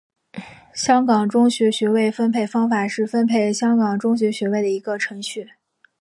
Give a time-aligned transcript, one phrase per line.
[0.73, 5.47] 香港中学学位分配办法是分配香港中学学位的一个程序。